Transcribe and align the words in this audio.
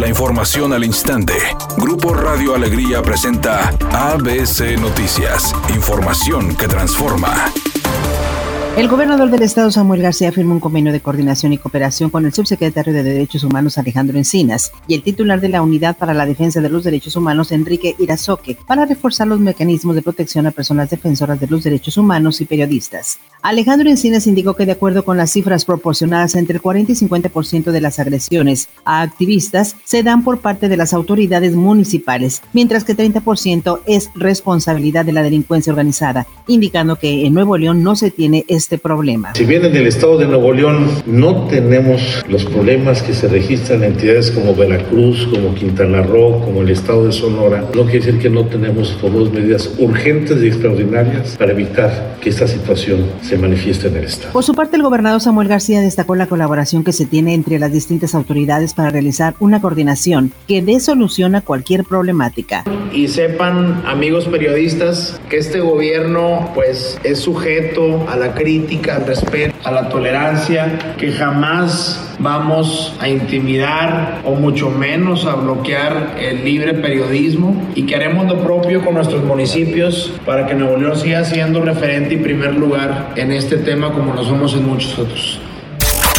La 0.00 0.08
información 0.08 0.72
al 0.72 0.82
instante. 0.82 1.34
Grupo 1.76 2.14
Radio 2.14 2.54
Alegría 2.54 3.02
presenta 3.02 3.68
ABC 3.92 4.80
Noticias. 4.80 5.54
Información 5.74 6.56
que 6.56 6.66
transforma. 6.66 7.52
El 8.78 8.88
gobernador 8.88 9.30
del 9.30 9.42
estado 9.42 9.70
Samuel 9.70 10.00
García 10.00 10.32
firmó 10.32 10.54
un 10.54 10.60
convenio 10.60 10.90
de 10.90 11.00
coordinación 11.00 11.52
y 11.52 11.58
cooperación 11.58 12.08
con 12.08 12.24
el 12.24 12.32
subsecretario 12.32 12.94
de 12.94 13.02
Derechos 13.02 13.44
Humanos 13.44 13.76
Alejandro 13.76 14.16
Encinas 14.16 14.72
y 14.86 14.94
el 14.94 15.02
titular 15.02 15.38
de 15.38 15.50
la 15.50 15.60
Unidad 15.60 15.98
para 15.98 16.14
la 16.14 16.24
Defensa 16.24 16.62
de 16.62 16.70
los 16.70 16.82
Derechos 16.82 17.14
Humanos 17.16 17.52
Enrique 17.52 17.94
Irazoque 17.98 18.56
para 18.66 18.86
reforzar 18.86 19.26
los 19.26 19.38
mecanismos 19.38 19.96
de 19.96 20.02
protección 20.02 20.46
a 20.46 20.50
personas 20.50 20.88
defensoras 20.88 21.38
de 21.38 21.48
los 21.48 21.62
derechos 21.62 21.98
humanos 21.98 22.40
y 22.40 22.46
periodistas. 22.46 23.18
Alejandro 23.42 23.88
Encinas 23.88 24.26
indicó 24.26 24.54
que 24.54 24.66
de 24.66 24.72
acuerdo 24.72 25.02
con 25.02 25.16
las 25.16 25.32
cifras 25.32 25.64
proporcionadas 25.64 26.34
entre 26.34 26.56
el 26.56 26.60
40 26.60 26.92
y 26.92 26.94
50% 26.94 27.70
de 27.70 27.80
las 27.80 27.98
agresiones 27.98 28.68
a 28.84 29.00
activistas 29.00 29.76
se 29.84 30.02
dan 30.02 30.24
por 30.24 30.40
parte 30.40 30.68
de 30.68 30.76
las 30.76 30.92
autoridades 30.92 31.54
municipales, 31.54 32.42
mientras 32.52 32.84
que 32.84 32.94
30% 32.94 33.80
es 33.86 34.10
responsabilidad 34.14 35.06
de 35.06 35.12
la 35.12 35.22
delincuencia 35.22 35.72
organizada, 35.72 36.26
indicando 36.48 36.96
que 36.96 37.24
en 37.24 37.32
Nuevo 37.32 37.56
León 37.56 37.82
no 37.82 37.96
se 37.96 38.10
tiene 38.10 38.44
este 38.46 38.76
problema. 38.76 39.34
Si 39.34 39.46
bien 39.46 39.64
en 39.64 39.74
el 39.74 39.86
estado 39.86 40.18
de 40.18 40.26
Nuevo 40.26 40.52
León 40.52 40.88
no 41.06 41.46
tenemos 41.46 42.22
los 42.28 42.44
problemas 42.44 43.02
que 43.02 43.14
se 43.14 43.26
registran 43.26 43.84
en 43.84 43.92
entidades 43.92 44.30
como 44.32 44.54
Veracruz, 44.54 45.26
como 45.32 45.54
Quintana 45.54 46.02
Roo, 46.02 46.44
como 46.44 46.60
el 46.60 46.68
estado 46.68 47.06
de 47.06 47.12
Sonora, 47.12 47.70
no 47.74 47.84
quiere 47.84 48.04
decir 48.04 48.18
que 48.18 48.28
no 48.28 48.44
tenemos 48.44 48.98
todas 49.00 49.32
medidas 49.32 49.70
urgentes 49.78 50.42
y 50.42 50.48
extraordinarias 50.48 51.36
para 51.38 51.52
evitar 51.52 52.18
que 52.20 52.28
esta 52.28 52.46
situación 52.46 53.06
se 53.29 53.29
manifieste 53.36 53.88
en 53.88 53.96
el 53.96 54.04
estado. 54.04 54.32
Por 54.32 54.44
su 54.44 54.54
parte, 54.54 54.76
el 54.76 54.82
gobernador 54.82 55.20
Samuel 55.20 55.48
García 55.48 55.80
destacó 55.80 56.14
la 56.14 56.26
colaboración 56.26 56.84
que 56.84 56.92
se 56.92 57.06
tiene 57.06 57.34
entre 57.34 57.58
las 57.58 57.72
distintas 57.72 58.14
autoridades 58.14 58.74
para 58.74 58.90
realizar 58.90 59.34
una 59.40 59.60
coordinación 59.60 60.32
que 60.46 60.62
dé 60.62 60.80
solución 60.80 61.34
a 61.34 61.40
cualquier 61.40 61.84
problemática. 61.84 62.64
Y 62.92 63.08
sepan, 63.08 63.82
amigos 63.86 64.26
periodistas, 64.26 65.20
que 65.28 65.38
este 65.38 65.60
gobierno 65.60 66.50
pues 66.54 66.98
es 67.04 67.20
sujeto 67.20 68.06
a 68.08 68.16
la 68.16 68.34
crítica 68.34 68.96
al 68.96 69.06
respeto, 69.06 69.54
a 69.64 69.70
la 69.70 69.88
tolerancia, 69.88 70.96
que 70.98 71.12
jamás 71.12 72.10
vamos 72.18 72.94
a 73.00 73.08
intimidar 73.08 74.20
o 74.24 74.34
mucho 74.34 74.70
menos 74.70 75.24
a 75.26 75.36
bloquear 75.36 76.16
el 76.20 76.44
libre 76.44 76.74
periodismo 76.74 77.68
y 77.74 77.84
que 77.84 77.96
haremos 77.96 78.26
lo 78.26 78.42
propio 78.42 78.84
con 78.84 78.94
nuestros 78.94 79.24
municipios 79.24 80.12
para 80.26 80.46
que 80.46 80.54
Nuevo 80.54 80.76
León 80.76 80.96
siga 80.96 81.24
siendo 81.24 81.62
referente 81.62 82.14
y 82.14 82.18
primer 82.18 82.54
lugar 82.54 83.12
en 83.20 83.32
este 83.32 83.58
tema 83.58 83.92
como 83.92 84.14
lo 84.14 84.24
somos 84.24 84.54
en 84.54 84.66
muchos 84.66 84.98
otros. 84.98 85.38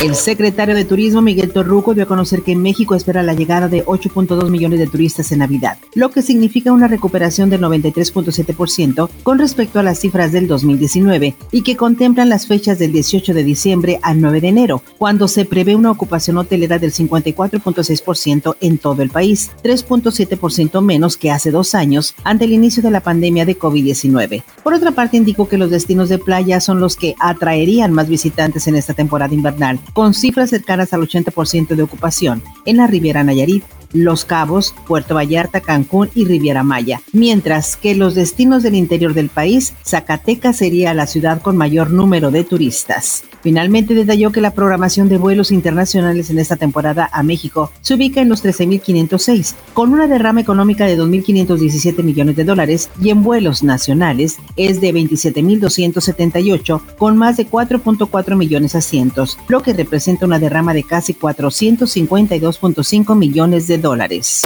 El 0.00 0.14
secretario 0.14 0.76
de 0.76 0.84
Turismo, 0.84 1.22
Miguel 1.22 1.50
Torruco, 1.50 1.92
dio 1.92 2.04
a 2.04 2.06
conocer 2.06 2.42
que 2.42 2.54
México 2.54 2.94
espera 2.94 3.24
la 3.24 3.34
llegada 3.34 3.66
de 3.66 3.84
8.2 3.84 4.48
millones 4.48 4.78
de 4.78 4.86
turistas 4.86 5.32
en 5.32 5.40
Navidad, 5.40 5.76
lo 5.94 6.12
que 6.12 6.22
significa 6.22 6.70
una 6.70 6.86
recuperación 6.86 7.50
del 7.50 7.62
93.7% 7.62 9.08
con 9.24 9.40
respecto 9.40 9.80
a 9.80 9.82
las 9.82 9.98
cifras 9.98 10.30
del 10.30 10.46
2019 10.46 11.34
y 11.50 11.62
que 11.62 11.76
contemplan 11.76 12.28
las 12.28 12.46
fechas 12.46 12.78
del 12.78 12.92
18 12.92 13.34
de 13.34 13.42
diciembre 13.42 13.98
al 14.02 14.20
9 14.20 14.40
de 14.40 14.46
enero, 14.46 14.82
cuando 14.98 15.26
se 15.26 15.44
prevé 15.44 15.74
una 15.74 15.90
ocupación 15.90 16.38
hotelera 16.38 16.78
del 16.78 16.92
54.6% 16.92 18.54
en 18.60 18.78
todo 18.78 19.02
el 19.02 19.10
país, 19.10 19.50
3.7% 19.64 20.80
menos 20.80 21.16
que 21.16 21.32
hace 21.32 21.50
dos 21.50 21.74
años 21.74 22.14
ante 22.22 22.44
el 22.44 22.52
inicio 22.52 22.84
de 22.84 22.92
la 22.92 23.00
pandemia 23.00 23.44
de 23.44 23.58
COVID-19. 23.58 24.44
Por 24.62 24.74
otra 24.74 24.92
parte, 24.92 25.16
indicó 25.16 25.48
que 25.48 25.58
los 25.58 25.72
destinos 25.72 26.08
de 26.08 26.18
playa 26.18 26.60
son 26.60 26.78
los 26.78 26.94
que 26.94 27.16
atraerían 27.18 27.92
más 27.92 28.08
visitantes 28.08 28.68
en 28.68 28.76
esta 28.76 28.94
temporada 28.94 29.34
invernal 29.34 29.80
con 29.92 30.14
cifras 30.14 30.50
cercanas 30.50 30.92
al 30.92 31.02
80% 31.02 31.74
de 31.74 31.82
ocupación 31.82 32.42
en 32.64 32.76
la 32.78 32.86
Riviera 32.86 33.24
Nayarit, 33.24 33.64
Los 33.92 34.24
Cabos, 34.24 34.74
Puerto 34.86 35.14
Vallarta, 35.14 35.60
Cancún 35.60 36.10
y 36.14 36.24
Riviera 36.24 36.62
Maya, 36.62 37.00
mientras 37.12 37.76
que 37.76 37.94
los 37.94 38.14
destinos 38.14 38.62
del 38.62 38.74
interior 38.74 39.14
del 39.14 39.28
país, 39.28 39.74
Zacatecas 39.84 40.56
sería 40.56 40.94
la 40.94 41.06
ciudad 41.06 41.40
con 41.42 41.56
mayor 41.56 41.90
número 41.90 42.30
de 42.30 42.44
turistas. 42.44 43.24
Finalmente 43.48 43.94
detalló 43.94 44.30
que 44.30 44.42
la 44.42 44.50
programación 44.50 45.08
de 45.08 45.16
vuelos 45.16 45.52
internacionales 45.52 46.28
en 46.28 46.38
esta 46.38 46.56
temporada 46.56 47.08
a 47.10 47.22
México 47.22 47.72
se 47.80 47.94
ubica 47.94 48.20
en 48.20 48.28
los 48.28 48.44
13.506, 48.44 49.54
con 49.72 49.94
una 49.94 50.06
derrama 50.06 50.42
económica 50.42 50.84
de 50.84 50.98
2.517 50.98 52.02
millones 52.02 52.36
de 52.36 52.44
dólares 52.44 52.90
y 53.00 53.08
en 53.08 53.22
vuelos 53.22 53.62
nacionales 53.62 54.36
es 54.56 54.82
de 54.82 54.92
27.278, 54.92 56.82
con 56.98 57.16
más 57.16 57.38
de 57.38 57.46
4.4 57.46 58.36
millones 58.36 58.72
de 58.72 58.80
asientos, 58.80 59.38
lo 59.48 59.62
que 59.62 59.72
representa 59.72 60.26
una 60.26 60.38
derrama 60.38 60.74
de 60.74 60.82
casi 60.82 61.14
452.5 61.14 63.16
millones 63.16 63.66
de 63.66 63.78
dólares. 63.78 64.42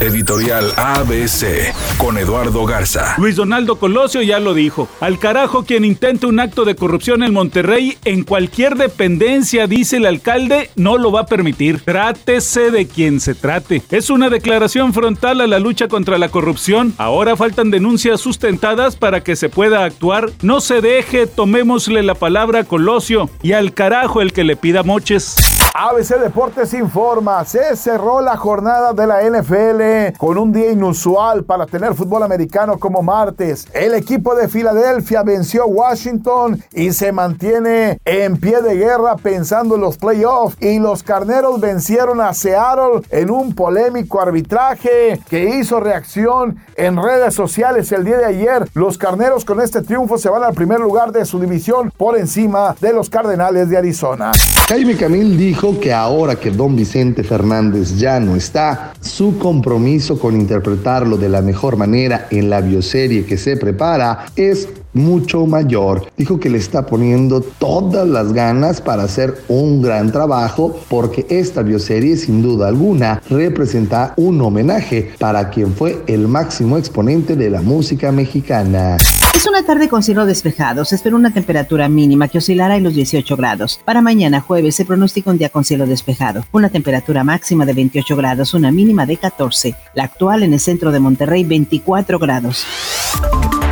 Editorial 0.00 0.72
ABC 0.78 1.74
con 1.98 2.16
Eduardo 2.16 2.64
Garza. 2.64 3.16
Luis 3.18 3.36
Donaldo 3.36 3.76
Colosio 3.76 4.22
ya 4.22 4.40
lo 4.40 4.54
dijo. 4.54 4.88
Al 4.98 5.18
carajo 5.18 5.64
quien 5.66 5.84
intente 5.84 6.24
un 6.24 6.40
acto 6.40 6.64
de 6.64 6.74
corrupción 6.74 7.22
en 7.22 7.34
Monterrey 7.34 7.98
en 8.06 8.24
cualquier 8.24 8.76
dependencia, 8.76 9.66
dice 9.66 9.98
el 9.98 10.06
alcalde, 10.06 10.70
no 10.74 10.96
lo 10.96 11.12
va 11.12 11.20
a 11.20 11.26
permitir. 11.26 11.82
Trátese 11.82 12.70
de 12.70 12.88
quien 12.88 13.20
se 13.20 13.34
trate. 13.34 13.82
Es 13.90 14.08
una 14.08 14.30
declaración 14.30 14.94
frontal 14.94 15.42
a 15.42 15.46
la 15.46 15.58
lucha 15.58 15.86
contra 15.88 16.16
la 16.16 16.30
corrupción. 16.30 16.94
Ahora 16.96 17.36
faltan 17.36 17.70
denuncias 17.70 18.22
sustentadas 18.22 18.96
para 18.96 19.22
que 19.22 19.36
se 19.36 19.50
pueda 19.50 19.84
actuar. 19.84 20.30
No 20.40 20.62
se 20.62 20.80
deje, 20.80 21.26
tomémosle 21.26 22.02
la 22.02 22.14
palabra 22.14 22.60
a 22.60 22.64
Colosio 22.64 23.28
y 23.42 23.52
al 23.52 23.74
carajo 23.74 24.22
el 24.22 24.32
que 24.32 24.44
le 24.44 24.56
pida 24.56 24.82
moches. 24.82 25.49
ABC 25.82 26.20
Deportes 26.20 26.74
informa, 26.74 27.42
se 27.46 27.74
cerró 27.74 28.20
la 28.20 28.36
jornada 28.36 28.92
de 28.92 29.06
la 29.06 29.22
NFL 29.22 30.14
con 30.18 30.36
un 30.36 30.52
día 30.52 30.72
inusual 30.72 31.44
para 31.44 31.64
tener 31.64 31.94
fútbol 31.94 32.22
americano 32.22 32.78
como 32.78 33.00
martes. 33.00 33.66
El 33.72 33.94
equipo 33.94 34.34
de 34.34 34.46
Filadelfia 34.46 35.22
venció 35.22 35.62
a 35.62 35.66
Washington 35.66 36.62
y 36.74 36.92
se 36.92 37.12
mantiene 37.12 37.98
en 38.04 38.36
pie 38.36 38.60
de 38.60 38.76
guerra 38.76 39.16
pensando 39.16 39.76
en 39.76 39.80
los 39.80 39.96
playoffs 39.96 40.58
y 40.60 40.78
los 40.78 41.02
carneros 41.02 41.58
vencieron 41.58 42.20
a 42.20 42.34
Seattle 42.34 43.00
en 43.08 43.30
un 43.30 43.54
polémico 43.54 44.20
arbitraje 44.20 45.18
que 45.30 45.48
hizo 45.48 45.80
reacción 45.80 46.58
en 46.76 47.02
redes 47.02 47.32
sociales 47.32 47.90
el 47.92 48.04
día 48.04 48.18
de 48.18 48.26
ayer. 48.26 48.68
Los 48.74 48.98
carneros 48.98 49.46
con 49.46 49.62
este 49.62 49.80
triunfo 49.80 50.18
se 50.18 50.28
van 50.28 50.44
al 50.44 50.52
primer 50.52 50.80
lugar 50.80 51.10
de 51.10 51.24
su 51.24 51.40
división 51.40 51.90
por 51.96 52.18
encima 52.18 52.76
de 52.82 52.92
los 52.92 53.08
Cardenales 53.08 53.70
de 53.70 53.78
Arizona. 53.78 54.32
Jaime 54.68 54.94
Camil 54.94 55.38
dijo 55.38 55.69
que 55.78 55.92
ahora 55.92 56.36
que 56.36 56.50
don 56.50 56.74
Vicente 56.74 57.22
Fernández 57.22 57.96
ya 57.96 58.18
no 58.18 58.34
está, 58.34 58.94
su 59.00 59.38
compromiso 59.38 60.18
con 60.18 60.40
interpretarlo 60.40 61.16
de 61.16 61.28
la 61.28 61.42
mejor 61.42 61.76
manera 61.76 62.26
en 62.30 62.50
la 62.50 62.60
bioserie 62.60 63.24
que 63.24 63.36
se 63.36 63.56
prepara 63.56 64.26
es 64.34 64.68
mucho 64.92 65.46
mayor. 65.46 66.06
Dijo 66.16 66.40
que 66.40 66.50
le 66.50 66.58
está 66.58 66.86
poniendo 66.86 67.40
todas 67.40 68.08
las 68.08 68.32
ganas 68.32 68.80
para 68.80 69.04
hacer 69.04 69.42
un 69.48 69.82
gran 69.82 70.12
trabajo 70.12 70.78
porque 70.88 71.26
esta 71.28 71.62
bioserie 71.62 72.16
sin 72.16 72.42
duda 72.42 72.68
alguna 72.68 73.22
representa 73.28 74.14
un 74.16 74.40
homenaje 74.40 75.12
para 75.18 75.50
quien 75.50 75.74
fue 75.74 76.02
el 76.06 76.28
máximo 76.28 76.78
exponente 76.78 77.36
de 77.36 77.50
la 77.50 77.62
música 77.62 78.12
mexicana. 78.12 78.96
Es 79.34 79.46
una 79.46 79.64
tarde 79.64 79.88
con 79.88 80.02
cielo 80.02 80.26
despejado. 80.26 80.84
Se 80.84 80.96
espera 80.96 81.16
una 81.16 81.32
temperatura 81.32 81.88
mínima 81.88 82.28
que 82.28 82.38
oscilará 82.38 82.76
en 82.76 82.82
los 82.82 82.94
18 82.94 83.36
grados. 83.36 83.80
Para 83.84 84.02
mañana 84.02 84.40
jueves 84.40 84.74
se 84.74 84.84
pronostica 84.84 85.30
un 85.30 85.38
día 85.38 85.48
con 85.48 85.64
cielo 85.64 85.86
despejado. 85.86 86.44
Una 86.52 86.68
temperatura 86.68 87.24
máxima 87.24 87.64
de 87.64 87.72
28 87.72 88.16
grados, 88.16 88.54
una 88.54 88.70
mínima 88.70 89.06
de 89.06 89.16
14. 89.16 89.74
La 89.94 90.04
actual 90.04 90.42
en 90.42 90.52
el 90.52 90.60
centro 90.60 90.90
de 90.90 91.00
Monterrey 91.00 91.44
24 91.44 92.18
grados. 92.18 92.66